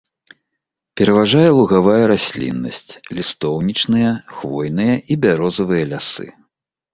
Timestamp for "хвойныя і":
4.35-5.13